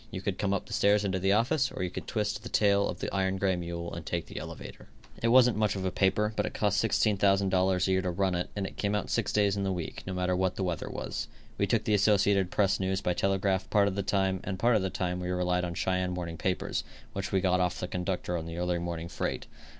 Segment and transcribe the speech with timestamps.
[0.09, 2.89] You could come up the stairs into the office or you could twist the tail
[2.89, 4.87] of the iron gray mule and take the elevator.
[5.21, 8.49] It wasn't much of a paper, but it cost $16,000 a year to run it,
[8.55, 11.27] and it came out six days in the week, no matter what the weather was.
[11.59, 14.81] We took the Associated Press news by telegraph part of the time and part of
[14.81, 16.83] the time we relied on the Cheyenne morning papers,
[17.13, 19.45] which we got of the conductor on the early morning freight.